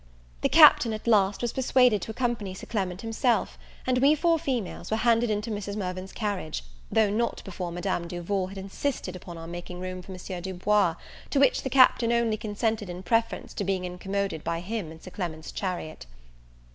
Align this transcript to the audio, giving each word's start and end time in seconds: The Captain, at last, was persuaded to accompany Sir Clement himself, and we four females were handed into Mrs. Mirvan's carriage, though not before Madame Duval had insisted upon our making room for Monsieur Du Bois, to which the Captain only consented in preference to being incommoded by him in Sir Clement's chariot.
The 0.41 0.49
Captain, 0.49 0.93
at 0.93 1.05
last, 1.05 1.43
was 1.43 1.53
persuaded 1.53 2.01
to 2.01 2.09
accompany 2.09 2.55
Sir 2.55 2.65
Clement 2.65 3.01
himself, 3.01 3.55
and 3.85 3.99
we 3.99 4.15
four 4.15 4.39
females 4.39 4.89
were 4.89 4.97
handed 4.97 5.29
into 5.29 5.51
Mrs. 5.51 5.75
Mirvan's 5.75 6.11
carriage, 6.11 6.63
though 6.91 7.11
not 7.11 7.43
before 7.45 7.71
Madame 7.71 8.07
Duval 8.07 8.47
had 8.47 8.57
insisted 8.57 9.15
upon 9.15 9.37
our 9.37 9.45
making 9.45 9.79
room 9.79 10.01
for 10.01 10.11
Monsieur 10.11 10.41
Du 10.41 10.55
Bois, 10.55 10.95
to 11.29 11.39
which 11.39 11.61
the 11.61 11.69
Captain 11.69 12.11
only 12.11 12.35
consented 12.35 12.89
in 12.89 13.03
preference 13.03 13.53
to 13.53 13.63
being 13.63 13.85
incommoded 13.85 14.43
by 14.43 14.59
him 14.59 14.91
in 14.91 14.99
Sir 14.99 15.11
Clement's 15.11 15.51
chariot. 15.51 16.07